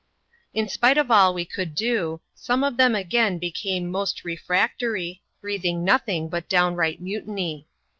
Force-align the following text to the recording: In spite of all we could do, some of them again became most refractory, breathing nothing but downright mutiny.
In 0.55 0.67
spite 0.67 0.97
of 0.97 1.11
all 1.11 1.31
we 1.31 1.45
could 1.45 1.75
do, 1.75 2.21
some 2.33 2.63
of 2.63 2.75
them 2.77 2.95
again 2.95 3.37
became 3.37 3.85
most 3.91 4.25
refractory, 4.25 5.21
breathing 5.41 5.83
nothing 5.85 6.27
but 6.27 6.49
downright 6.49 6.99
mutiny. 6.99 7.67